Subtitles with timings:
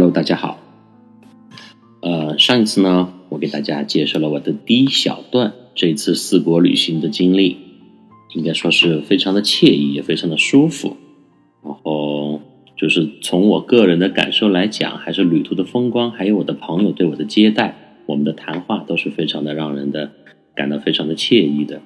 [0.00, 0.58] Hello，大家好。
[2.00, 7.58] 呃，上一次呢，我给大家介绍了我的第一小段这次四国旅行的经历，
[8.34, 10.96] 应该说是非常的惬意，也非常的舒服。
[11.62, 12.40] 然后
[12.78, 20.12] 就是从我个人的感受来讲，还是旅途的风光，还有我的朋友对我的接待，我们的谈话都是非常的让人的
[20.54, 21.82] 感到非常的惬意的。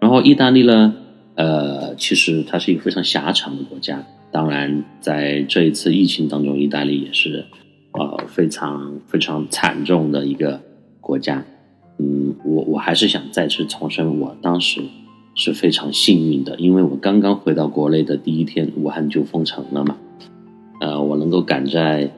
[0.00, 0.94] 然后意大利呢，
[1.36, 4.04] 呃，其实它是一个非常狭长的国家。
[4.32, 7.46] 当然，在这一次疫情当中，意大利也是，
[7.92, 10.60] 呃，非常非常惨重的一个
[11.00, 11.44] 国家。
[11.98, 14.82] 嗯，我我还是想再次重申，我当时
[15.34, 19.96] 是非常幸运的，因为我刚刚回到国内的第一天，武汉就封城了嘛。
[20.80, 22.10] 呃，我能够赶在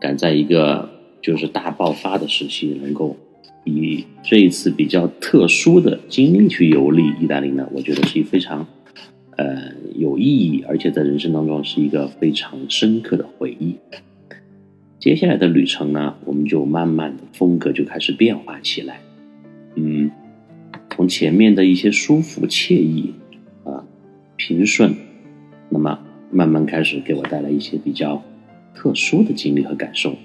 [0.00, 0.88] 赶在一个
[1.20, 3.16] 就是大爆发的时期，能够
[3.64, 8.66] 以这一次比较特殊的经历去游历意大利呢，我觉得是一非常。
[9.36, 13.76] 呃，有意义，而且在人生当中是一个非常深刻的回忆。
[14.98, 19.00] 接下来的旅程呢，我们就慢慢的风格就开始变化起来。
[19.74, 20.10] 嗯，
[20.90, 23.14] 从前面的一些舒服惬意
[23.64, 23.84] 啊
[24.36, 24.94] 平顺，
[25.68, 25.98] 那么
[26.30, 28.22] 慢慢开始给我带来一些比较
[28.74, 30.16] 特殊的经历和感受。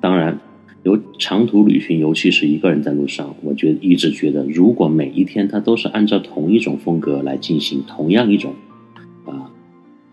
[0.00, 0.38] 当然。
[0.84, 8.52] 有长途旅行，尤其是一个人在路上，我觉得一直觉得，如果每一天他都是按照同一种风格来进行同样一种
[9.24, 9.50] 啊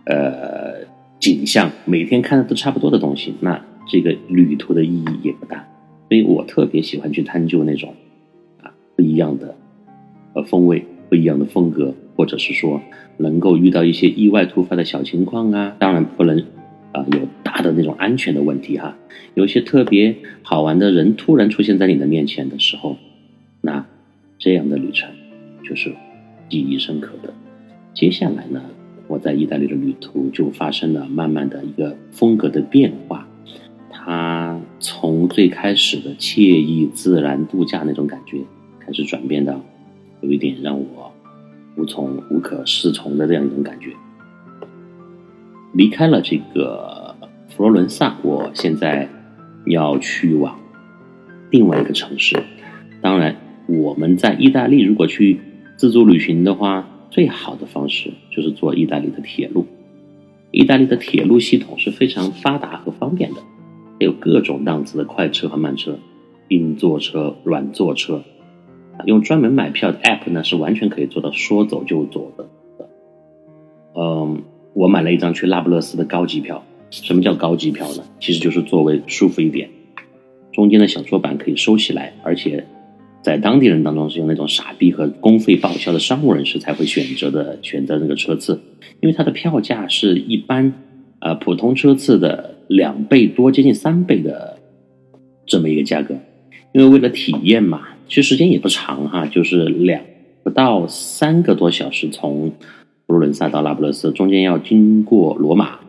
[0.05, 0.86] 呃
[1.19, 5.67] 景象，每天看的都差不多的东西，那这个旅途的意义也不大。
[6.08, 7.94] 所以我特别喜欢去探究那种
[8.63, 9.53] 啊不一样的
[10.33, 12.81] 呃风味、不一样的风格，或者是说
[13.17, 16.41] 能够遇到一些意外突发的小情况啊，当然不能。
[16.94, 18.97] 啊，有大的那种安全的问题哈，
[19.34, 22.97] 有些特别好玩的人突然出现在你的面前的时候，
[23.61, 23.86] 那
[24.38, 25.09] 这样的旅程
[25.64, 25.94] 就是
[26.50, 27.34] 记忆深刻的。
[27.94, 28.62] 接下来呢，
[29.08, 33.28] 我在意大利的旅途就发生了慢慢的一个风格的变化，
[33.89, 38.39] 它从最开始的惬意自然度假那种感觉，
[38.80, 39.62] 开始转变到
[40.22, 41.13] 有一点让我
[41.78, 43.91] 无从无可适从的这样一种感觉。
[45.73, 47.15] 离开了这个
[47.49, 49.07] 佛罗伦萨，我现在
[49.65, 50.59] 要去往
[51.49, 52.43] 另外一个城市。
[53.01, 53.35] 当然，
[53.67, 55.39] 我们在意大利如果去
[55.77, 59.65] 自助旅行的话，最好的方式就是坐意大利的铁路。
[60.51, 63.41] 意大利的铁路系统是非常发达和方便的，
[63.99, 65.97] 有各种档次的快车和慢车，
[66.49, 68.23] 硬座车、软座车。
[69.05, 72.49] 用专门买票的 app 呢，是完全可以做到说走就走的。
[73.95, 74.43] 嗯。
[74.73, 76.63] 我买了一张去那不勒斯的高级票。
[76.89, 78.03] 什么叫高级票呢？
[78.19, 79.69] 其实就是座位舒服一点，
[80.51, 82.65] 中间的小桌板可以收起来，而且
[83.21, 88.59] 在当地人当中是用那种傻逼和公费报销的商务人士才会选择的选择那个车次，
[88.99, 90.73] 因为它的票价是一般
[91.19, 94.59] 呃普通车次的两倍多，接近三倍的
[95.45, 96.15] 这么一个价格。
[96.73, 100.01] 因为为了体验嘛，其实时间也不长哈，就是两
[100.43, 102.51] 不到三个多小时从。
[103.11, 105.79] 佛罗伦萨到那不勒斯中间要经过罗马，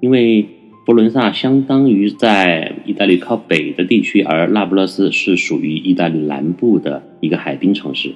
[0.00, 0.42] 因为
[0.84, 8.12] 佛罗伦萨相当于在意大利靠北的地区，而那不勒斯是属于意大利南部的一个海滨城市。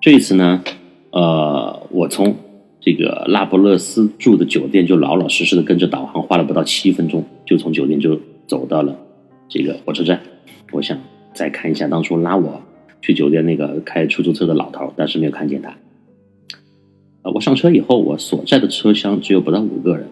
[0.00, 0.64] 这一次呢，
[1.12, 2.34] 呃，我从
[2.80, 8.98] 这个那不勒斯住的酒店就老老实实的跟着导航，花了不到七分钟，就从酒店就走到了
[9.48, 10.20] 这个火车站。
[10.72, 10.98] 我想
[11.32, 12.60] 再看一下当初拉我
[13.00, 15.72] 去酒店那个开出租车的老头，但是没有看见他。
[17.22, 20.08] 啊，我上车以后，我所在的车厢只有不到五个人，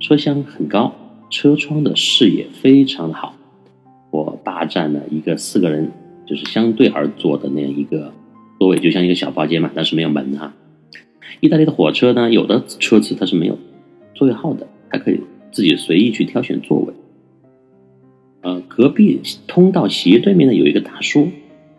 [0.00, 0.94] 车厢很高，
[1.30, 3.34] 车窗的视野非常好。
[4.10, 5.90] 我霸占了一个四个人
[6.26, 8.12] 就是相对而坐的那样一个
[8.58, 10.52] 座位，就像一个小包间嘛，但是没有门哈。
[11.40, 13.58] 意大利的火车呢，有的车次它是没有
[14.14, 15.20] 座位号的，它可以
[15.50, 16.92] 自己随意去挑选座位。
[18.42, 21.28] 呃，隔壁通道斜对面呢有一个大叔，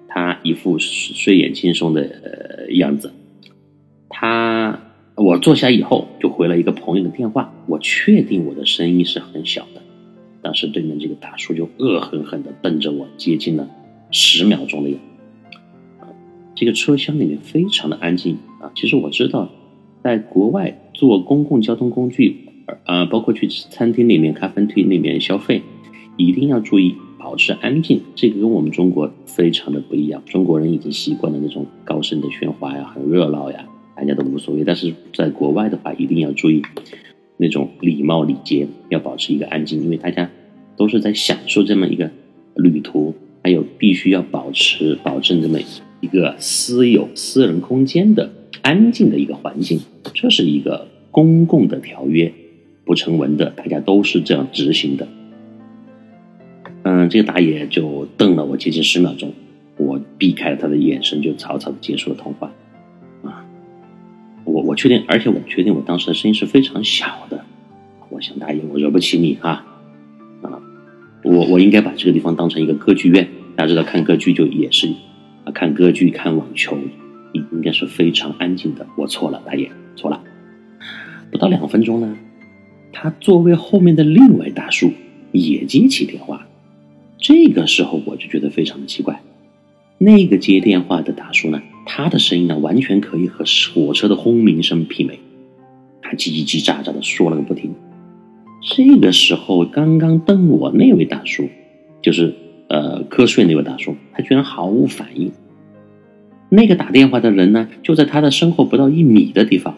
[0.07, 3.11] 他一副睡眼惺忪的样子。
[4.13, 4.79] 他，
[5.15, 9.81] 我坐下以后就回了一个朋友的电话，我确定我的声音是很小的。
[10.43, 13.67] 当时对面这个大叔就恶狠狠地瞪着我，接近了
[14.11, 14.99] 十秒钟的样
[15.99, 16.07] 啊，
[16.53, 18.71] 这个车厢里面非常的安静啊。
[18.75, 19.49] 其实我知道，
[20.03, 22.37] 在国外坐公共交通工具，
[22.85, 25.63] 呃，包括去餐厅里面、咖啡厅里面消费，
[26.17, 28.01] 一定要注意保持安静。
[28.13, 33.65] 这个跟我们中国非常的不一样，中国人已经习惯了那种高声的喧哗呀，很热闹呀。
[33.95, 36.61] 大家都无所谓，但是在国外的话，一定要注意
[37.37, 40.29] 那种礼貌礼节，要保持一个安静，因为大家
[40.75, 42.09] 都是在享受这么一个
[42.55, 43.13] 旅途，
[43.43, 45.59] 还有必须要保持保证这么
[46.01, 48.31] 一个私有私人空间的
[48.61, 49.79] 安静的一个环境，
[50.13, 52.33] 这是一个公共的条约，
[52.85, 55.07] 不成文的，大家都是这样执行的。
[56.83, 59.31] 嗯，这个大爷就瞪了我接近十秒钟，
[59.77, 62.51] 我避开了他的眼神，就草草的结束了通话。
[64.45, 67.45] 我我确定，而且我确定我当时的声音是非常小的。
[68.09, 69.65] 我想大爷，我惹不起你啊，
[70.41, 70.61] 啊，
[71.23, 73.27] 我我应该把这个地方当成一个歌剧院。
[73.55, 74.87] 大家知道看歌剧就也是
[75.45, 76.77] 啊，看歌剧看网球，
[77.33, 78.85] 应应该是非常安静的。
[78.97, 80.21] 我错了，大爷错了。
[81.31, 82.15] 不到两分钟呢，
[82.91, 84.91] 他座位后面的另外大叔
[85.31, 86.45] 也接起电话。
[87.17, 89.22] 这个时候我就觉得非常的奇怪，
[89.97, 95.19] 那个接电话的大叔呢，他的声音呢完全可以和火车的轰鸣声媲美，
[96.01, 97.73] 他叽叽喳喳的说了个不停。
[98.61, 101.49] 这个时候，刚刚瞪我那位大叔，
[102.01, 102.33] 就是
[102.69, 105.31] 呃瞌睡那位大叔，他居然毫无反应。
[106.49, 109.75] 那个打电话的人呢，就在他的身后不到一米的地方。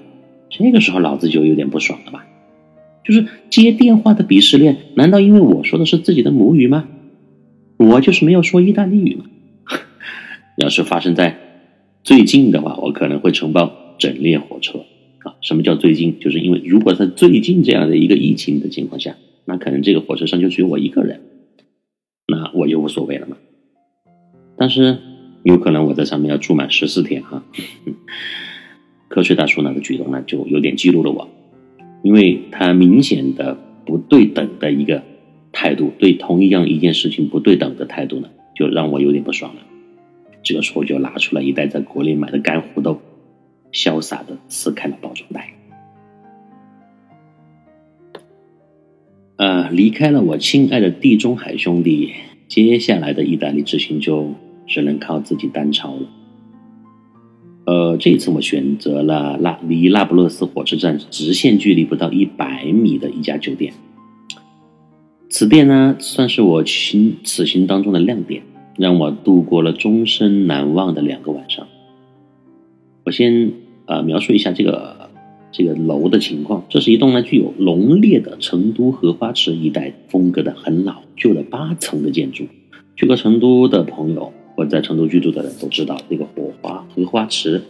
[0.50, 2.26] 这个时候，老子就有点不爽了吧？
[3.04, 6.88] 就是接电话的鄙视链，难道因为我说的是自己的母语吗？
[7.78, 9.26] 我就是没有说意大利语吗。
[10.58, 11.38] 要是发生在
[12.04, 14.86] 最近的话，我可能会承包整列火车
[15.24, 15.36] 啊。
[15.42, 16.20] 什么叫最近？
[16.20, 19.16] 就是因为如果在最近这样的一个疫情的情况下，
[19.46, 21.22] 那可能这个火车上就只有我一个人，
[22.28, 23.38] 那我就无所谓了嘛。
[24.58, 24.98] 但是
[25.44, 27.44] 有可能我在上面要住满十四天哈。
[29.10, 31.30] 瞌睡大叔那个举动呢，就有点激怒了我，
[32.04, 35.04] 因为他明显的不对等的一个。
[35.58, 39.62] 态度对同一样一件事情不对等的态度呢，就让我有点不爽了。
[40.46, 43.02] 这个时候就拿出了一袋在国内买的干胡豆，
[43.74, 45.52] 潇洒的撕开了包装袋。
[49.38, 52.14] 呃，离开了我亲爱的地中海兄弟，
[52.48, 54.34] 接下来的意大利之行就
[54.68, 56.08] 只能靠自己单超了。
[57.66, 63.74] 呃，这次我选择了那离那不勒斯火车站直线距离不到一百米的一家酒店。
[65.28, 68.44] 此店呢，算是我行此行当中的亮点，
[68.78, 71.68] 让我度过了终身难忘的两个晚上。
[73.06, 73.52] 我先
[73.86, 75.10] 呃描述一下这个
[75.52, 82.46] 这个楼的情况，这是一栋呢具有浓烈的成都荷花池一带风格的很老旧的八层的建筑。
[82.96, 87.62] 去过成都的朋友或者在成都居住的人都知道，这个火花荷花池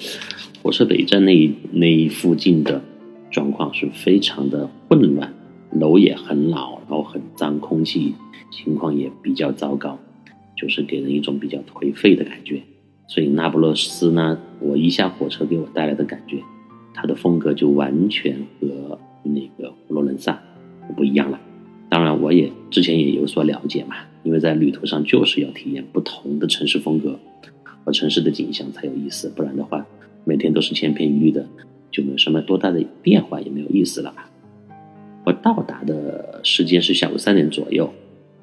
[0.62, 2.82] 火车北站那那一附近的
[3.32, 5.34] 状况是非常的混乱。
[5.72, 8.14] 楼也很老，然后很脏，空气
[8.50, 10.00] 情况也比较糟糕，
[10.66, 12.60] 就是给人一种比较颓废的感觉。
[13.08, 16.40] 所以那不勒斯呢，我一下火车给我带来的感觉，
[16.92, 20.42] 它的风格就完全和那个佛罗伦萨
[20.98, 21.40] 不一样了。
[21.88, 27.20] 当然，我也之前也有所了解嘛，因为在旅途上就是要体验不同的城市风格
[27.84, 29.86] 和城市的景象才有意思，不然的话，
[30.24, 31.48] 每天都是千篇一律的，
[31.92, 34.28] 就没有什么多大的变化，也没有意思了吧。
[35.26, 37.94] 我到达的时间是下午三点左右，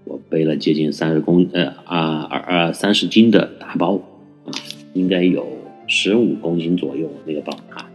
[0.04, 3.96] 我背了接近三十公呃啊二二三十斤的大包
[4.44, 4.50] 啊，
[4.94, 5.46] 应该有
[5.87, 7.88] 十五公斤左右那个包啊，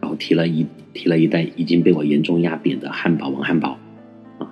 [0.00, 3.78] 然后提了一提了一袋已经被我严重压扁的汉堡王汉堡
[4.38, 4.50] 啊，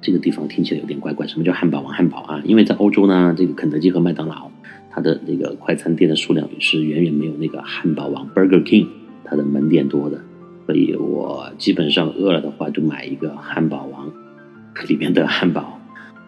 [0.00, 2.42] 这个地方听起来有点怪怪，什么叫汉堡王汉堡啊？
[2.44, 4.50] 因为在欧洲呢，这个肯德基和麦当劳
[4.90, 8.86] 它的那个快餐店的数量是远远没有那个汉堡王 Burger King
[9.24, 10.20] 它的门店多的。
[10.66, 14.10] 所以我基本上饿了的话，就买一个汉堡王
[14.88, 15.80] 里面的汉堡，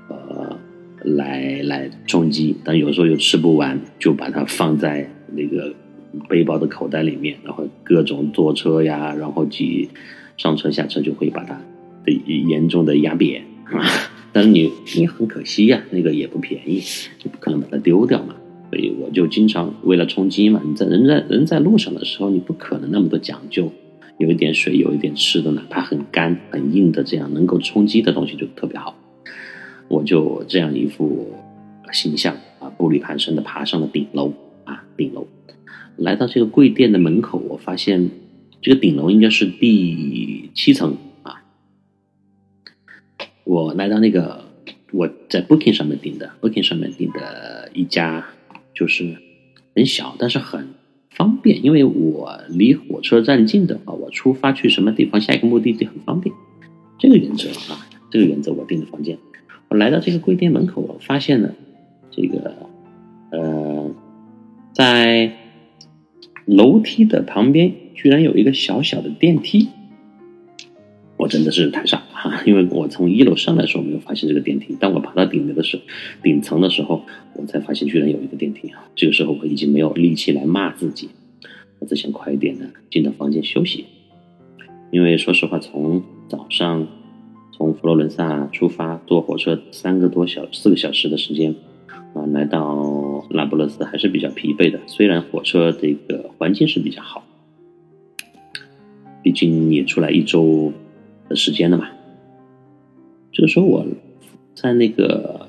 [0.09, 0.59] 呃，
[1.03, 2.57] 来来充饥。
[2.65, 5.75] 但有时候又吃不完，就把它放在那个
[6.29, 9.89] 背包的口袋里面，然后各种坐车呀，然后挤
[10.37, 11.61] 上车下车，就会把它
[12.05, 13.85] 的严重的压扁啊。
[14.33, 16.81] 但是你你很可惜呀，那个也不便宜，
[17.19, 18.35] 就不可能把它丢掉嘛。
[18.71, 23.73] 所以我就经常为了充饥嘛，你在人在人在路上的时候，你不可能那么多讲究。
[24.19, 28.97] 有一点水，有一点吃的，哪怕很干、很硬的，这样能够充饥的东西就特别好。
[29.89, 31.35] 我就这样一副
[31.93, 34.33] 形象啊，步履蹒跚的爬上了顶楼
[34.65, 35.27] 啊，顶楼。
[35.97, 38.11] 来到这个贵店的门口，我发现
[38.63, 41.45] 这个顶楼应该是第七层啊。
[43.45, 44.45] 我来到那个
[44.93, 48.27] 我在 Booking 上面订的，Booking 上面订的一家，
[48.75, 49.17] 就是
[49.75, 50.69] 很小，但是很。
[51.17, 56.35] 方便，因为我离火车站近的话，我出发去什么地方，下一个目的地很方便。
[56.99, 59.19] 这个原则啊，这个原则我订的房间。
[59.69, 61.55] 我来到这个贵店门口，我发现了
[62.11, 62.55] 这个
[63.31, 63.91] 呃，
[64.73, 65.33] 在
[66.45, 69.69] 楼梯的旁边居然有一个小小的电梯。
[71.17, 75.83] 我真的是太傻哈， 因为我从一楼上来的时候没有发现这个电梯，当我爬到顶楼的时候，
[76.23, 77.05] 顶层的时候，
[77.35, 78.89] 我才发现居然有一个电梯啊！
[78.95, 81.11] 这个时候我已经没有力气来骂自己，
[81.79, 83.85] 我只想快一点的进到房间休息。
[84.91, 86.89] 因为说实话，从早上
[87.53, 91.55] 从佛罗伦萨出发，坐火车三个多小四个小时的时间
[92.15, 94.81] 啊，来到那不勒斯还是比较疲惫的。
[94.87, 97.25] 虽然火车这个环境是比较好，
[99.23, 100.73] 毕竟也出来一周
[101.29, 101.91] 的时间了嘛。
[103.33, 103.87] 这个时候我
[104.55, 105.49] 在那个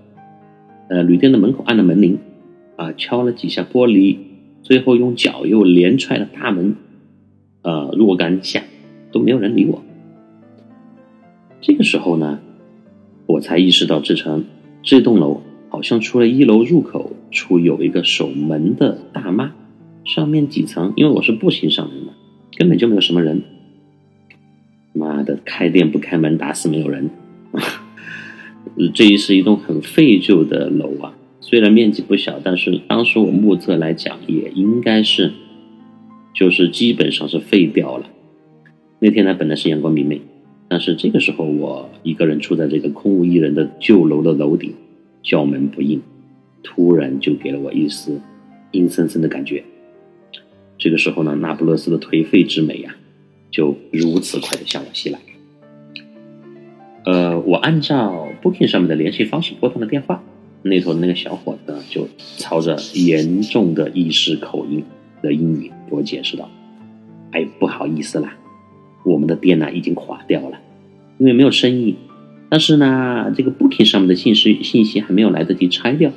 [0.89, 2.17] 呃旅店的门口按了门铃，
[2.75, 4.17] 啊，敲了几下玻璃，
[4.61, 6.75] 最后用脚又连踹了大门，
[7.61, 8.63] 呃，若干下
[9.11, 9.81] 都没有人理我。
[11.61, 12.39] 这个时候呢，
[13.25, 14.45] 我才意识到这层
[14.83, 19.53] 这栋楼好像除了一楼入口处有一个守门的大妈，
[20.03, 22.13] 上面几层，因为我是步行上来的，
[22.57, 23.41] 根本就没有什么人。
[24.93, 27.09] 妈的，开店不开门，打死没有人。
[28.93, 35.31] 这一是一栋很废旧的楼啊，虽然面积不小，但是当时我目测来讲，也应该是，
[36.33, 38.09] 就是基本上是废掉了。
[38.99, 40.21] 那天呢，本来是阳光明媚，
[40.67, 44.73] 但是这个时候我一个人处在这个空无一人的旧楼的楼顶，
[45.23, 46.01] 叫门不应，
[46.61, 48.19] 突然就给了我一丝
[48.71, 49.63] 阴森森的感觉。
[50.77, 52.95] 这个时候呢，那不勒斯的颓废之美呀，
[53.49, 55.19] 就如此快的向我袭来。
[57.07, 60.21] 呃，我按照 Booking 上面的联系方式拨通了电话，
[60.61, 64.83] 那头的那个小伙子呢就操着严重的意式口音
[65.21, 66.49] 的英语给我解释道
[67.31, 68.35] ：“哎，不好意思啦，
[69.05, 70.59] 我们的店呢已经垮掉了，
[71.17, 71.95] 因为没有生意。
[72.49, 76.11] 但是呢，这个 Booking 上面的信息信息还没有来得及拆掉。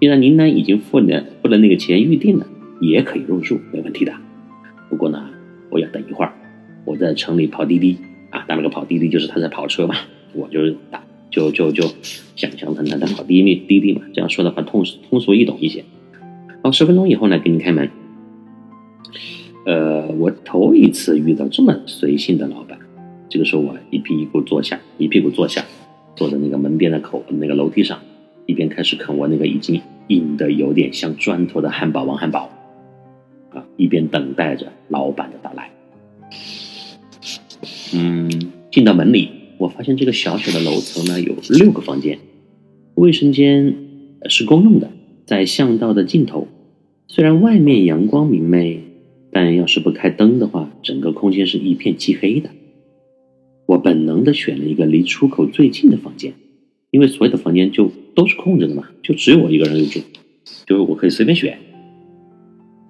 [0.00, 2.48] 既然您呢已经付了付了那个钱预定了，
[2.80, 4.12] 也可以入住，没问题的。
[4.90, 5.30] 不过呢，
[5.70, 6.32] 我要等一会儿，
[6.84, 7.96] 我在城里跑滴滴
[8.30, 9.94] 啊，打了个跑滴滴就是他在跑车嘛。”
[10.34, 11.84] 我就打，就就就
[12.34, 15.82] 想象成他在跑滴滴滴滴嘛，这样说的话通通俗易懂一些。
[16.62, 17.88] 好，十分钟以后呢，给你开门。
[19.64, 22.78] 呃，我头一次遇到这么随性的老板。
[23.30, 25.64] 这个时候我一屁股坐下，一屁股坐下，
[26.14, 27.98] 坐在那个门边的口那个楼梯上，
[28.44, 32.50] 一边开始啃我那个已经硬的有点像砖头的汉堡王汉堡，
[33.50, 35.70] 啊，一边等待着老板的到来。
[37.94, 38.30] 嗯，
[38.70, 39.28] 进到门里。
[39.58, 42.18] 我发现这个小小的楼层呢有六个房间，
[42.94, 43.74] 卫生间
[44.28, 44.90] 是公用的，
[45.24, 46.46] 在巷道的尽头。
[47.08, 48.82] 虽然外面阳光明媚，
[49.32, 52.50] 但要是不开灯的话，整个空间是一片漆黑的。
[53.64, 56.34] 我本能的选了一个离出口最近的房间，
[56.90, 60.00] 因为所有的房间就都是空着的嘛，就只有我一个人入住，
[60.66, 61.58] 就是我可以随便选。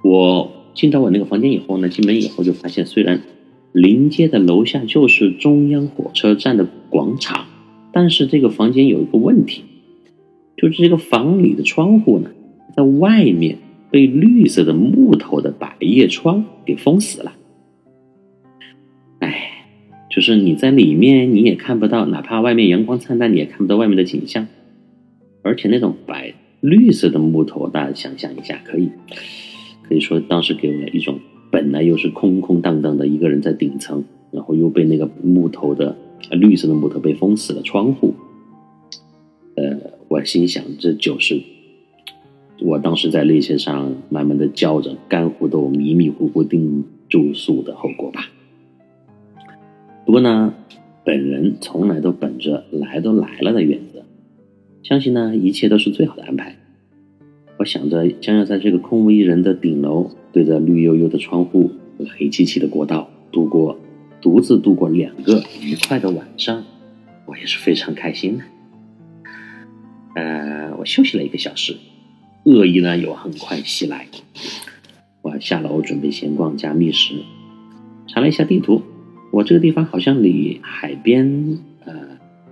[0.03, 3.23] 我进到我那个房间以后呢，进门以后就发现，虽然。
[3.73, 7.47] 临街的楼下就是中央火车站的广场，
[7.93, 9.63] 但是这个房间有一个问题，
[10.57, 12.31] 就是这个房里的窗户呢，
[12.75, 13.59] 在外面
[13.91, 17.35] 被绿色的木头的百叶窗给封死了。
[19.19, 19.67] 哎，
[20.11, 24.47] 就是你在里面你也看不到，哪怕外面阳光灿烂，你也看不到外面的景象。
[25.43, 28.91] 而且那种白绿色的木头，大家想象一下，可以
[29.83, 31.21] 可以说当时给我一种。
[31.57, 35.97] 本来又是空空荡荡的一个人在顶层，然后又被那个木头的
[36.31, 38.13] 绿色的木头被封死了窗户。
[39.55, 41.41] 呃，我心想这就是
[42.61, 48.29] 我当时在列车上慢慢的叫着干糊豆迷迷糊糊订住宿的后果吧。
[50.05, 50.53] 不过呢，
[51.07, 54.03] 本人从来都本着来都来了的原则，
[54.83, 56.55] 相信呢一切都是最好的安排。
[57.59, 60.11] 我想着将要在这个空无一人的顶楼。
[60.33, 63.79] 对着绿油油的窗户和黑漆漆的过道度过，
[64.21, 66.63] 独自度过两个愉快的晚上，
[67.25, 68.45] 我也是非常开心的。
[70.15, 71.75] 呃，我休息了一个小时，
[72.45, 74.07] 恶意呢又很快袭来。
[75.23, 77.15] 我下楼准备闲逛加觅食，
[78.07, 78.83] 查了一下地图，
[79.33, 81.95] 我这个地方好像离海边呃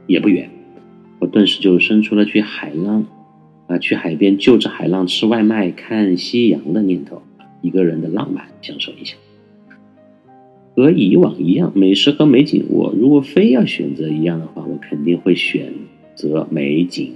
[0.06, 0.48] 也不远，
[1.18, 3.04] 我顿时就生出了去海浪
[3.66, 7.22] 啊去海边就着海浪吃外卖看夕阳的念头。
[7.62, 9.16] 一个人的浪漫，享受一下。
[10.76, 15.72] 和以往一样，美食和美景，我如果非要选择一样的话，我肯定会选
[16.14, 17.14] 择美景。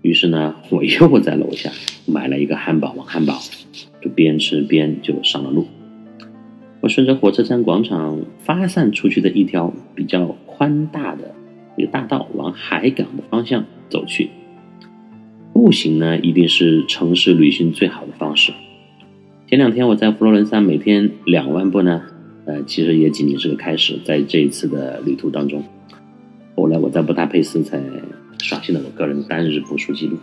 [0.00, 1.70] 于是呢，我又在楼下
[2.06, 3.38] 买了一个汉堡王汉堡，
[4.00, 5.66] 就边吃边就上了路。
[6.80, 11.34] 我顺着火车站广场发散出去的一条比较宽大的
[11.76, 14.30] 一个大道往海港的方向走去。
[15.58, 18.52] 步行呢，一定是城市旅行最好的方式。
[19.48, 22.00] 前两天我在佛罗伦萨每天两万步呢，
[22.46, 23.98] 呃，其实也仅仅是个开始。
[24.04, 25.64] 在这一次的旅途当中，
[26.54, 27.82] 后来我在布达佩斯才
[28.40, 30.16] 刷新了我个人单日步数记录。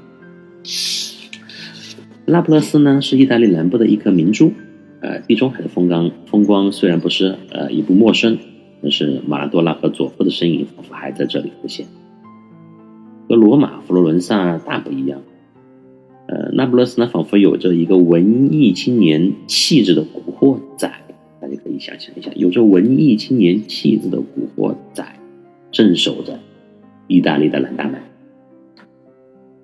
[2.25, 4.53] 那不勒斯呢是意大利南部的一颗明珠，
[5.01, 8.37] 呃，地中海的风光风光虽然不是呃也不陌生，
[8.81, 11.85] 但是马拉多纳和佐夫的身影仿佛还在这里浮现。
[13.27, 15.21] 和罗马、佛罗伦萨大不一样，
[16.27, 20.91] 呃，那不勒斯呢，仿佛有着一个文艺青年气质的古惑仔，
[21.41, 25.03] 大家可以想象一下，有着文艺青年气质的古惑仔
[25.71, 26.39] 镇守着
[27.07, 27.99] 意大利的南大门。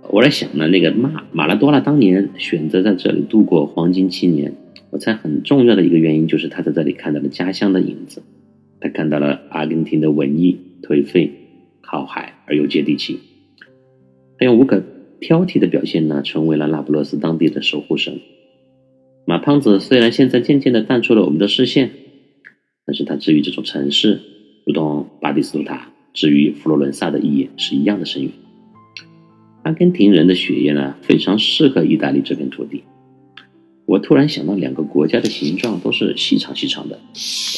[0.10, 4.56] 我在想呢，那个马马拉多纳当年选择在这里度过黄金七年，
[4.90, 8.24] 我猜很重要的一个原因就是他在这里看到了家乡的影子，
[8.80, 11.32] 他看到了阿根廷的文艺颓废、
[11.82, 13.20] 靠海而又接地气。
[14.42, 14.82] 他用无可
[15.20, 18.22] 挑剔的表现呢，成为了那不勒斯当地的守护神。
[19.28, 21.92] 马胖子虽然现在渐渐的淡出了我们的视线，
[22.84, 24.20] 但是他治愈这种城市，
[24.66, 28.32] 如同巴蒂斯图塔治愈佛罗伦萨的意义是一样的深远。
[29.62, 32.82] 阿根廷人的血液呢，非常适合意大利这片土地。
[33.86, 37.00] 我突然想到，两个国家的形状都是细长细长的，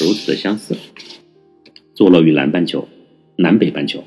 [0.01, 0.75] 如此的相似，
[1.93, 2.89] 坐落于南半球，
[3.37, 4.03] 南北半球。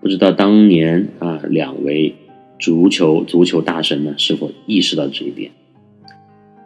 [0.00, 2.14] 不知道当年啊，两位
[2.58, 5.50] 足球足球大神呢是否意识到这一点？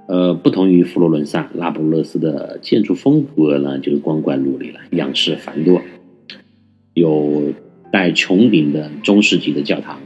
[0.07, 5.81] 呃，不同于佛罗伦萨、那不勒斯的建筑风格呢，就是光怪陆离了，样式繁多，
[6.93, 7.53] 有
[7.91, 10.01] 带穹顶的中世纪的教堂，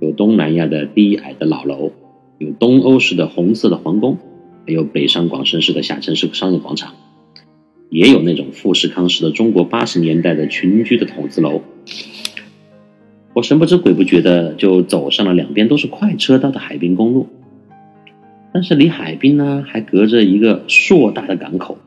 [0.00, 1.92] 有东南亚的低矮的老楼，
[2.38, 4.18] 有东欧式的红色的皇宫，
[4.66, 6.94] 还有北上广深式的下沉式商业广场。
[7.88, 11.60] 也有那种富士康式的中国八十年代的群居的筒子楼，
[13.32, 17.28] 我神不知鬼不觉的就走上了两边都是快车道的海滨公路，
[18.52, 21.78] 但是离海滨呢还隔着一个硕大的港口。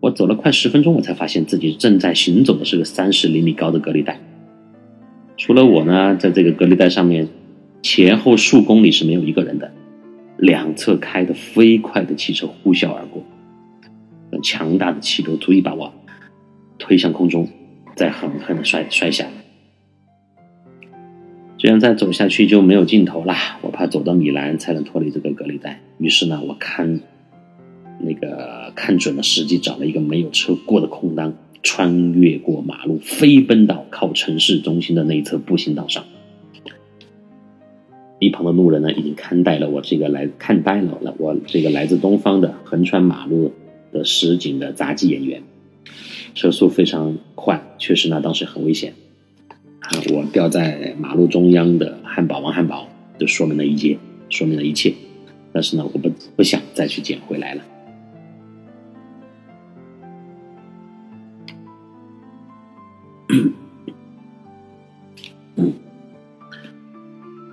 [0.00, 4.18] 我走了快十分钟，我才发现自己正在行走的是个三十厘米高的隔离带，
[5.36, 7.28] 除了我呢，在这个隔离带上面
[7.82, 9.70] 前后数公里是没有一个人的，
[10.38, 13.22] 两侧开的飞快的汽车呼啸而过。
[14.42, 15.92] 强大的气流足以把我
[16.78, 17.48] 推向空中，
[17.94, 19.30] 再狠狠的摔摔下来。
[21.58, 23.34] 这样再走下去就没有尽头了。
[23.60, 25.80] 我怕走到米兰才能脱离这个隔离带。
[25.98, 27.00] 于是呢，我看
[28.00, 36.04] 那个看准了时机，找了一个没有车过的空档，穿越过马路，飞奔到靠城市中心的那一侧步行道上。
[38.20, 43.52] 一旁的路人呢，已经看呆了我这个来看呆了了我这个来自东方的横穿马路。
[43.90, 45.42] 的实景的杂技演员，
[46.34, 48.92] 车速非常快，确实呢，当时很危险。
[50.10, 53.98] 我掉在马路中央的汉堡王汉堡，就说明了一切，
[54.28, 54.92] 说明了一切。
[55.52, 57.62] 但是呢，我不不想再去捡回来了。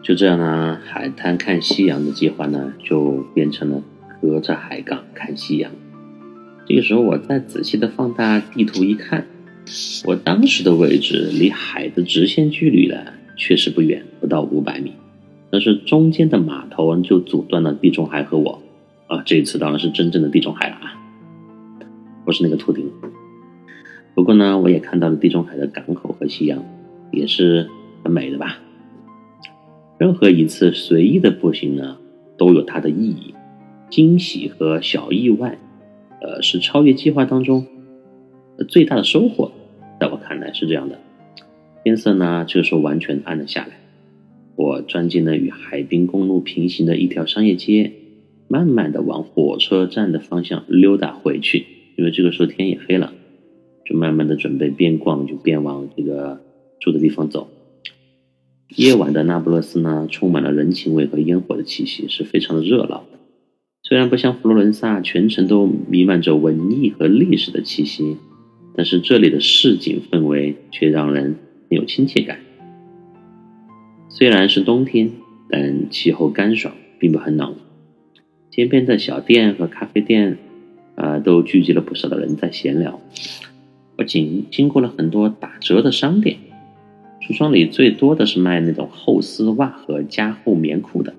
[0.03, 3.81] 就这样呢，海滩看夕阳的计划呢，就变成了
[4.21, 5.71] 隔着海港看夕阳。
[6.67, 9.25] 这个时候，我再仔细的放大地图一看，
[10.05, 12.95] 我当时的位置离海的直线距离呢，
[13.35, 14.93] 确实不远，不到五百米。
[15.49, 18.61] 但是中间的码头就阻断了地中海和我，
[19.07, 20.93] 啊，这一次当然是真正的地中海了啊，
[22.25, 22.91] 不是那个秃顶。
[24.13, 26.63] 不过呢，我也看到了地中海的港口和夕阳，
[27.11, 27.69] 也是
[28.03, 28.59] 很美的吧。
[29.97, 31.97] 任何一次随意的步行呢，
[32.37, 33.33] 都有它的意义，
[33.89, 35.57] 惊喜和小意外。
[36.21, 37.65] 呃，是超越计划当中
[38.63, 39.51] 最大的收获，
[39.99, 40.99] 在我看来是这样的。
[41.83, 43.79] 天色呢，这个时候完全暗了下来。
[44.55, 47.91] 我钻进了与海滨公路平行的一条商业街，
[48.47, 51.65] 慢慢的往火车站的方向溜达回去。
[51.97, 53.13] 因为这个时候天也黑了，
[53.85, 56.41] 就慢慢的准备边逛就边往这个
[56.79, 57.49] 住的地方走。
[58.75, 63.05] 夜晚的那不勒斯呢，充满了人情味和烟火的气息，是非常的热闹。
[63.83, 68.17] 虽然不像佛罗伦萨全程都弥漫着文艺和历史的气息，
[68.77, 71.35] 但是这里的市井氛围却让人
[71.69, 72.39] 很有亲切感。
[74.09, 75.11] 虽然是冬天，
[75.49, 77.55] 但气候干爽，并不很冷。
[78.51, 80.37] 街边的小店和咖啡店，
[80.95, 83.01] 啊，都聚集了不少的人在闲聊。
[83.97, 86.37] 我经经过了很多打折的商店，
[87.21, 91.13] 橱窗里最多的是卖那种厚丝袜和加厚棉裤的，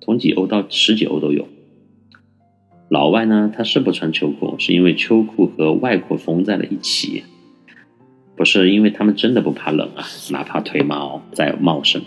[0.00, 1.48] 从几欧到十几欧都有。
[2.88, 7.24] 老外呢，他是不穿秋裤，是因为秋裤和外裤缝在了一起，
[8.36, 12.02] 不是因为他们真的不怕冷啊，哪怕腿毛再茂盛，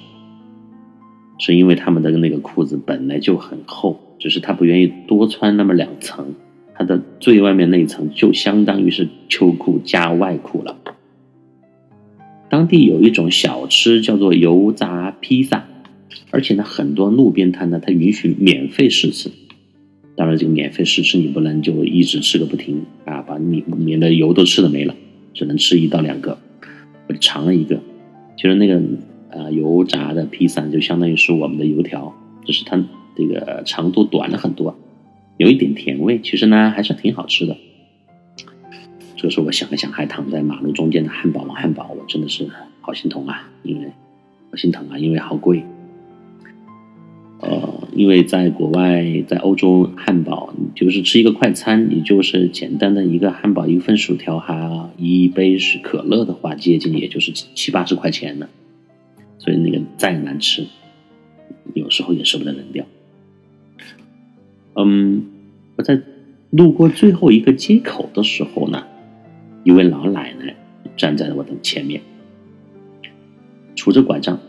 [1.37, 6.33] 是因为他们的那个裤子本来就很厚，只是他不愿意多穿那么两层，
[6.73, 10.77] 它的最外面那一层就相当于是秋裤加外裤了。
[12.49, 15.65] 当地有一种小吃叫做油炸披萨，
[16.31, 19.29] 而且呢，很多路边摊呢，它允许免费试吃。
[20.19, 24.93] 当然，这个免费试吃你不能就一直吃个不停啊，把你免的油都吃的没了，
[25.33, 26.37] 只能吃一到两个。
[27.07, 27.79] 我尝了一个，
[28.35, 28.81] 其实那个
[29.31, 32.83] 啊油炸的披萨就相当于是我们的油条，只是它
[33.15, 34.77] 这个长度短了很多，
[35.37, 37.55] 有一点甜味，其实呢还是挺好吃的。
[39.15, 42.45] 这个时候我想了想，还躺在马路中间的汉堡王汉堡，我真的是
[42.81, 43.87] 好心疼啊，因为
[44.51, 45.63] 好心疼啊，因为好贵。
[47.39, 58.49] 呃，因为在国外，在欧洲，汉堡就是吃一个快餐，你就是简单的一个汉堡，一份薯条，还一杯是可乐的话，接近也就是七八十块钱呢。
[59.37, 60.67] 所以那个再难吃，
[61.73, 62.85] 有时候也舍不得扔掉。
[64.75, 65.25] 嗯，
[65.77, 66.01] 我在
[66.49, 68.85] 路过最后一个街口的时候呢。
[69.65, 70.55] 一位老奶奶
[70.95, 72.01] 站在了我的前面，
[73.75, 74.39] 拄着拐杖，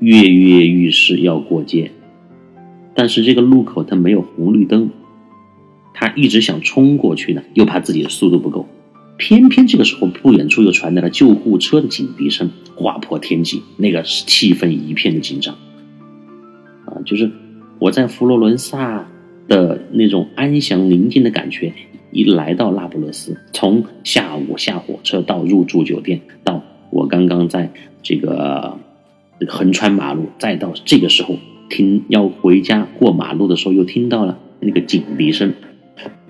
[0.00, 1.92] 跃跃欲试要过街，
[2.94, 4.90] 但是这个路口它没有红绿灯，
[5.94, 8.66] 他一直想冲过去呢，又怕自己的速度不够，
[9.16, 15.54] 偏偏这个时候不远处又传来了救护车的警笛声，划破天际，那个气氛一片的紧张，
[16.86, 17.30] 啊，就是
[17.78, 19.06] 我在佛罗伦萨
[19.48, 21.72] 的那种安详宁静的感觉。
[22.14, 28.78] 一来到那不勒斯，从下午下火车到入住酒店，到我刚刚在这个
[29.48, 31.38] 横穿马路，再到这个时候
[31.72, 35.54] 听要回家过马路的时候，又听到了那个警笛声，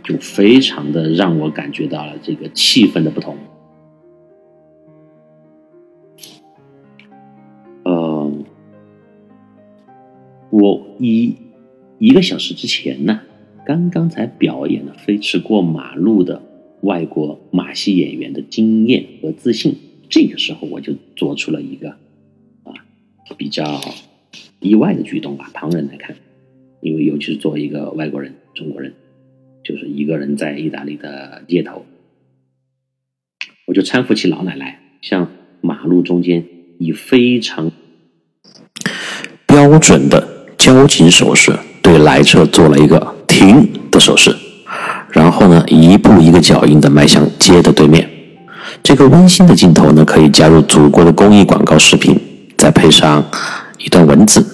[0.04, 3.36] 就非常的让我感觉到了这个气氛的不同。
[7.82, 8.32] 呃，
[10.50, 11.34] 我一
[11.98, 13.22] 一个小时之前呢。
[13.64, 16.42] 刚刚才表演了飞驰过马路的
[16.80, 19.76] 外国马戏演员的经验和自信，
[20.08, 21.90] 这个时候我就做出了一个
[22.64, 22.74] 啊
[23.38, 23.80] 比较
[24.62, 25.50] 意外的举动吧。
[25.52, 26.16] 旁人来看，
[26.80, 28.94] 因为尤其是作为一个外国人、中国人，
[29.62, 31.84] 就是一个人在意大利的街头，
[33.66, 35.28] 我就搀扶起老奶奶，向
[35.60, 36.44] 马路中间
[36.78, 37.70] 以非常
[39.46, 43.16] 标准的交警手势对来车做了一个。
[43.32, 44.36] 停的手势，
[45.10, 48.08] 然后呢，一步一个脚印的迈向街的对面。
[48.82, 52.20] 这个温馨的镜头呢，可以加入祖国的公益广告视频，
[52.58, 53.26] 再配上
[53.84, 54.46] 一段文字：“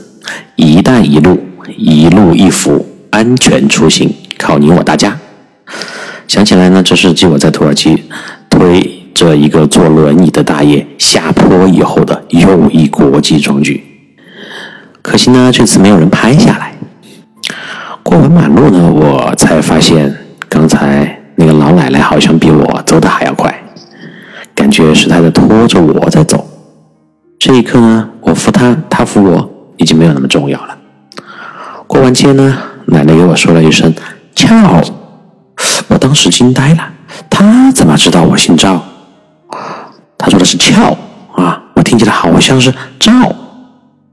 [0.56, 1.38] 一带一路，
[1.76, 5.18] 一路一扶，安全出行，靠你我大家。”
[6.26, 8.04] 想起来呢，这是继我在土耳其
[8.48, 13.84] 推着一个坐轮椅的大爷下坡以后的又一国际壮举。
[15.02, 16.72] 可惜呢，这次没有人拍下来。
[18.02, 20.16] 过完马路呢，我才发现
[20.48, 23.62] 刚才那个老奶奶好像比我走的还要快，
[24.54, 26.46] 感觉是她在拖着我在走。
[27.38, 30.76] 这一刻呢，我扶她她，我，已经没有那么重要了。
[31.86, 33.92] 过完街呢，奶奶给我说了一声
[34.34, 34.82] “俏”，
[35.88, 36.90] 我当时惊呆了。
[37.30, 38.82] 她怎么知道我姓赵？
[40.16, 40.96] 她说的是“俏”
[41.34, 43.12] 啊，我听起来好像是“赵”。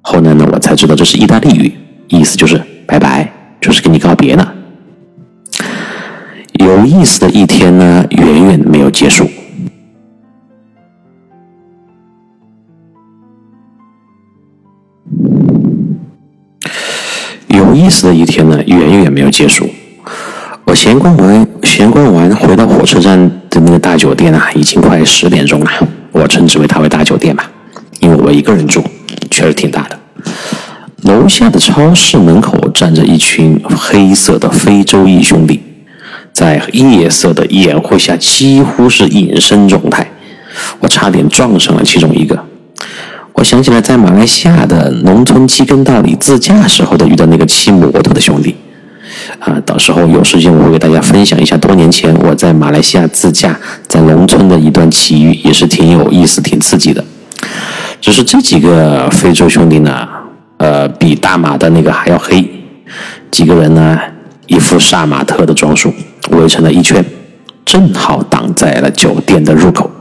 [0.01, 3.31] 后来呢，我才知道这是意大利语，意思就是“拜拜”。
[3.61, 4.53] 就是跟你告别了。
[6.53, 9.27] 有意思的一天呢，远远没有结束。
[17.75, 19.69] 意思的一天呢，远远没有结束。
[20.63, 25.69] 我闲逛完，闲逛完回到火车站的那个大酒店啊，已经快十点钟了。
[26.13, 27.51] 我称之为它为大酒店吧，
[27.99, 28.81] 因为我一个人住，
[29.29, 29.99] 确实挺大的。
[31.03, 35.61] 楼下的超市门口站着一群黑色的非洲裔兄弟，
[36.31, 40.09] 在夜色的掩护下，几乎是隐身状态。
[40.79, 42.43] 我差点撞上了其中一个。
[43.35, 48.55] 我想起来在马来西亚的农村机耕道里自驾时候的遇到那个骑摩托的兄弟。
[49.39, 57.03] 啊，到时候有时间我会给大家分享一下多年前我在马来西亚自驾在农村的一段奇遇，也是挺有意思、挺刺激的。
[58.01, 60.07] 只是这几个非洲兄弟呢？
[60.57, 62.49] 呃，比大马的那个还要黑。
[63.29, 63.99] 几个人呢，
[64.47, 65.93] 一副杀马特的装束，
[66.31, 67.03] 围成了一圈，
[67.65, 69.91] 正好挡在了酒店的入口。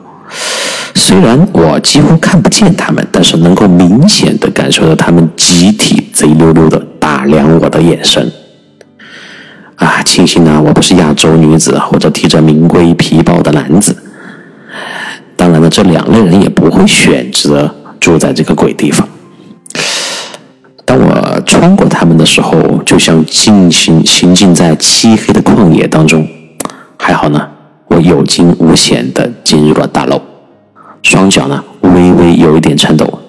[0.95, 8.33] 虽然我几乎看不见他们，但是能够明显的感受到他们集体贼溜溜的打量我的眼神。
[9.77, 13.97] 啊，庆幸呢，我不是亚洲女子或者提着名贵皮包的男子。
[15.37, 19.07] 当然了，这两类人也不会选择住在这个鬼地方。
[20.85, 26.27] 当我穿过他们的时候，就像进行行进在漆黑的旷野当中。
[26.97, 27.49] 还好呢，
[27.89, 30.23] 我有惊无险的进入了大楼，
[31.05, 33.21] 双脚呢微微有一点颤抖。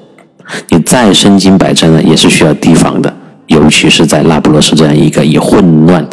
[0.69, 3.15] 你再身经百战呢，也是需要提防的。
[3.47, 6.03] 尤其是在那不勒斯这样一个以混乱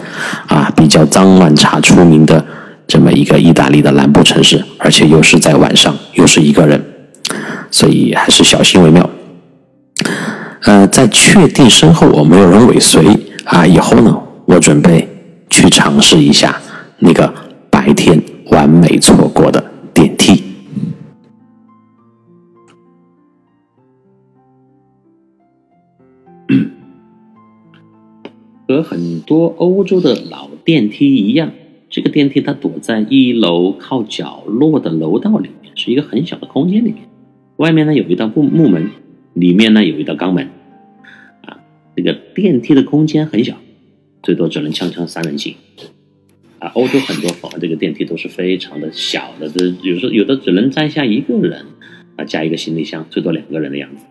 [0.49, 2.45] 啊、比较脏乱差出名的
[2.87, 6.85] 这么一个意大利的南部城市，而且又是在晚上，又是一个人，
[7.71, 9.09] 所以还是小心为妙。
[10.65, 15.09] 呃，在确定身后我没有人尾随啊以后呢，我准备
[15.49, 16.55] 去尝试一下
[16.99, 17.33] 那个
[17.71, 20.32] 白天完美错过的电梯。
[28.73, 31.53] 和很多欧洲的老电梯一样，
[31.91, 37.03] 这个电梯它躲在一楼靠角落的楼道里面，是一个很小的空间里面。
[37.57, 38.89] 外面呢有一道木木门，
[39.35, 40.49] 里面呢有一道钢门。
[41.43, 41.61] 啊，
[41.95, 43.59] 这个电梯的空间很小，
[44.23, 45.55] 最多只能锵锵三人行。
[46.59, 51.67] 啊，欧洲很多房这个电梯都是非常的小的，这有时候有的只能站下一个人，
[52.17, 54.07] 啊，加一个行李箱，最多两个人的样子。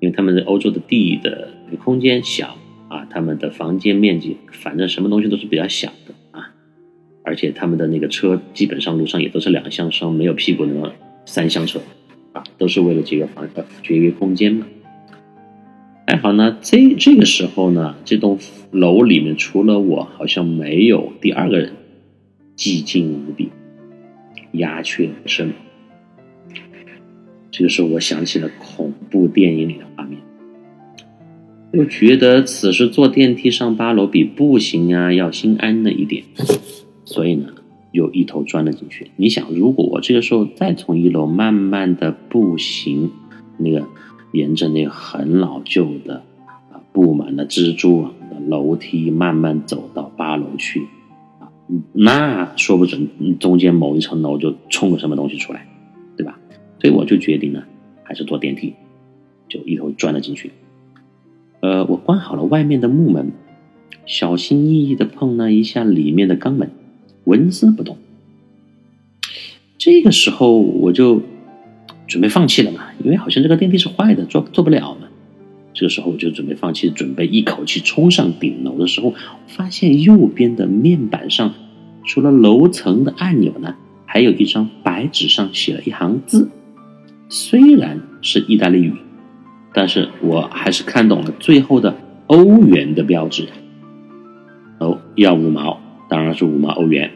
[0.00, 1.50] 因为他们的欧洲的地的
[1.84, 2.58] 空间小。
[2.94, 6.54] 啊，他们的房间面积，反正什么东西都是比较小的啊，
[7.24, 10.92] 而且他们的那个车基本上路上也都是两厢车，没有屁股那么
[11.26, 11.80] 三厢车，
[12.32, 14.64] 啊，都是为了节约房呃节约空间嘛。
[16.06, 18.38] 还好呢，这这个时候呢，这栋
[18.70, 21.72] 楼里面除了我，好像没有第二个人，
[22.56, 23.50] 寂静无比，
[24.52, 25.52] 鸦雀无声。
[27.50, 30.20] 这个时候，我想起了恐怖电影里的画面。
[31.74, 36.22] 又觉得此时坐电梯上八楼比步行啊要心安了一点，
[37.04, 37.48] 所以呢，
[37.90, 39.10] 又一头钻了进去。
[39.16, 43.10] 你想，如果我这个时候再从一楼慢慢的步行，
[43.58, 43.84] 那个
[44.32, 50.80] 沿着那个很老旧的啊布满了蜘蛛网的楼梯慢慢走到八楼去，
[51.40, 51.50] 啊，
[51.92, 53.08] 那说不准
[53.40, 55.66] 中间某一层楼就冲个什么东西出来，
[56.16, 56.38] 对吧？
[56.80, 57.64] 所以我就决定呢，
[58.04, 58.74] 还是坐电梯，
[59.48, 60.52] 就一头钻了进去。
[61.64, 63.32] 呃，我关好了外面的木门，
[64.04, 66.70] 小心翼翼的碰了一下里面的钢门，
[67.24, 67.96] 纹丝不动。
[69.78, 71.22] 这个时候我就
[72.06, 75.08] 准备放弃了嘛，因为好像这个电梯是坏的，做做不了嘛。
[75.72, 79.14] 这个时候我就准备放弃，准备一口气冲上顶楼的时候，
[79.46, 81.54] 发现右边的面板上，
[82.04, 83.74] 除了楼层的按钮呢，
[84.04, 86.50] 还有一张白纸上写了一行字，
[87.30, 88.92] 虽然是意大利语。
[89.76, 91.96] 但是我还是看懂了最后的
[92.28, 93.48] 欧元的标志，
[94.78, 97.10] 哦，要五毛，当然是五毛欧元，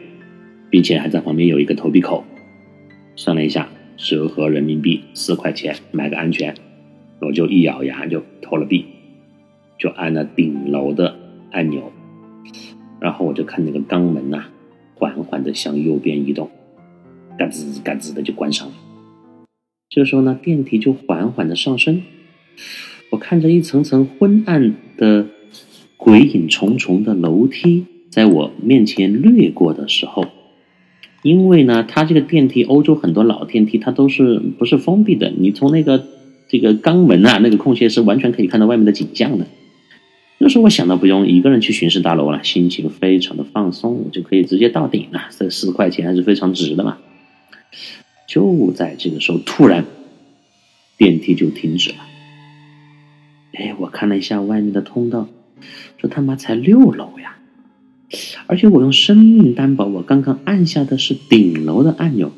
[0.69, 2.25] 并且还在旁边有一个投币口，
[3.15, 6.53] 算了一下，折合人民币四块钱买个安全，
[7.21, 8.85] 我就一咬牙就投了币，
[9.79, 11.15] 就按了顶楼的
[11.51, 11.93] 按钮，
[12.99, 14.43] 然后我就看那个钢门呐，
[14.95, 16.51] 缓缓的向右边移动，
[17.37, 18.73] 嘎吱嘎吱的就关上了，
[19.89, 22.01] 这时候呢，电梯就缓缓的上升。
[23.09, 25.27] 我看着一层层昏暗的、
[25.97, 30.27] 鬼影重重的楼梯在我面前掠过的时候，
[31.23, 36.05] 因为呢，它这个电梯，欧洲很多老电梯它都是不是封闭的，你从那个
[36.47, 39.47] 这个钢门啊那个空隙是完全可以看到外面的景象的。
[40.37, 45.23] 那时候我想到不用一个人去巡视大楼了，心情非常的放松，我就可以直接到顶了。
[45.37, 46.97] 这四块钱还是非常值的嘛。
[48.27, 49.85] 就在这个时候，突然
[50.97, 51.97] 电梯就停止了。
[53.59, 55.27] 哎，我看了一下外面的通道，
[55.97, 57.37] 这他妈才六楼呀！
[58.47, 62.31] 而且我用生命担保，我刚刚按下的是顶楼的按钮，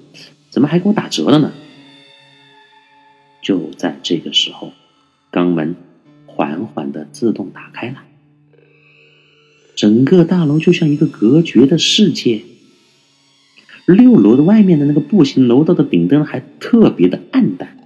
[0.49, 1.53] 怎么还给我打折了呢？
[3.43, 4.73] 就在这个时候，
[5.29, 5.75] 钢门
[6.25, 8.03] 缓缓的自动打开了，
[9.75, 12.41] 整个大楼就像一个隔绝的世界。
[13.85, 17.77] 六楼的外面的那个步行楼道的顶灯还特别的暗淡，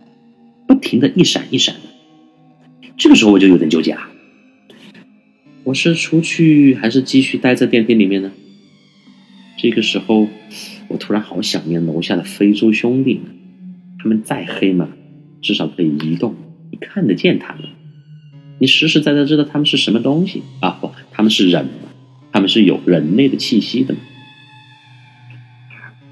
[0.67, 1.75] 不停的一闪一闪。
[3.05, 4.01] 这个时候我就有点纠结了，
[5.63, 8.31] 我是出去还是继续待在电梯里面呢？
[9.59, 10.27] 这个时候，
[10.87, 13.25] 我突然好想念楼下的非洲兄弟们，
[13.99, 14.89] 他们再黑嘛，
[15.39, 16.33] 至少可以移动，
[16.71, 17.65] 你看得见他们，
[18.57, 20.71] 你实实在在知道他们是什么东西啊？
[20.81, 21.69] 不，他们是人，
[22.31, 23.93] 他们是有人类的气息的。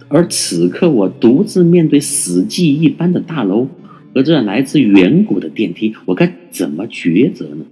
[0.10, 3.68] 而此刻，我独自面对死寂一般的大楼。
[4.14, 7.66] 和这来自远古的电梯，我该怎么抉择呢？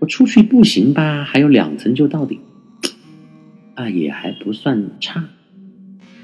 [0.00, 2.40] 我出去步行吧，还有两层就到顶，
[3.74, 5.28] 啊，也还不算差。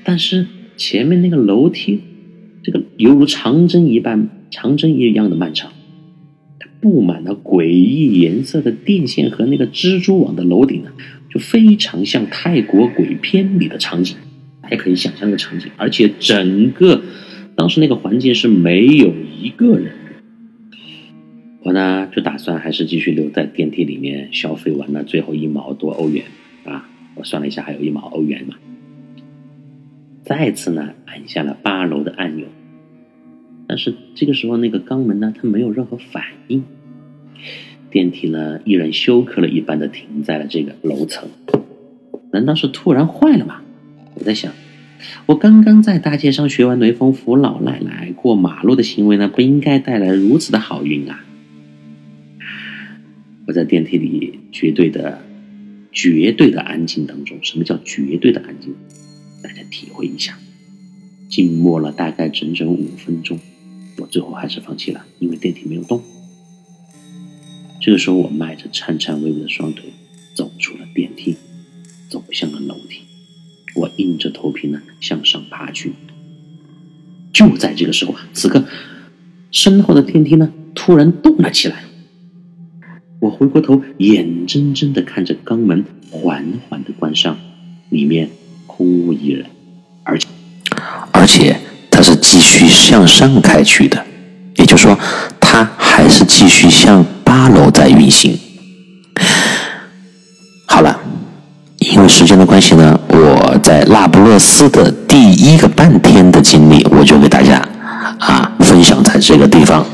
[0.03, 2.01] 但是前面那个楼梯，
[2.65, 5.73] 这个犹如长征一般、长征一样的漫长，
[6.59, 10.91] 它布满了诡异颜色的电线和那个蜘蛛网的楼顶呢，
[11.31, 14.17] 就非常像泰国鬼片里的场景，
[14.63, 17.03] 大家可以想象那个场景，而且整个。
[17.57, 19.93] 当时那个环境是没有一个人，
[21.63, 26.27] 我呢就打算还是继续留在电梯里面消费完了最后一毛多欧元
[26.65, 28.57] 啊，我算了一下还有一毛欧元嘛。
[30.23, 32.47] 再次呢按下了八楼的按钮，
[33.67, 36.63] 但是这个时候那个肛门呢它没有任何反应，
[37.91, 41.29] 电梯呢依然休克了一般的停在了这个楼层，
[42.33, 43.63] 难道是突然坏了吗？
[44.15, 44.53] 我在想。
[45.27, 51.25] 我刚刚在大街上学完雷锋扶老奶奶过马路的行为呢，不应该带来如此的好运啊！
[53.47, 55.23] 我在电梯里绝对的、
[55.93, 58.75] 绝对的安静当中，什么叫绝对的安静？
[59.43, 60.39] 大家体会一下。
[61.29, 63.39] 静默了大概整整五分钟，
[63.99, 66.03] 我最后还是放弃了，因为电梯没有动。
[67.81, 69.85] 这个时候，我迈着颤颤巍巍的双腿
[70.35, 71.37] 走出了电梯，
[72.09, 73.06] 走向了楼梯。
[73.77, 75.93] 我硬着头皮呢向上爬去，
[77.31, 78.65] 就在这个时候啊，此刻
[79.51, 81.85] 身后的电梯呢突然动了起来。
[83.21, 87.37] 我回过头，眼睁睁的看着钢门缓缓的关上，
[87.91, 88.31] 里面
[88.67, 89.45] 空无一人，
[90.05, 90.27] 而且
[91.13, 91.61] 而且
[91.91, 94.07] 它是继续向上开去的，
[94.57, 94.99] 也就是说，
[95.39, 98.39] 它还是继续向八楼在运行。
[100.67, 101.03] 好了。
[101.79, 102.99] 因为时间的关系呢，
[103.67, 107.61] 在那不勒斯的第一个半天的经历，我就给大家
[108.21, 109.85] 啊分享在这个地方。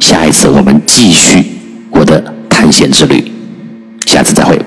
[0.00, 1.52] 下一次我们继续
[1.90, 3.30] 我的探险之旅，
[4.06, 4.60] 下次再会。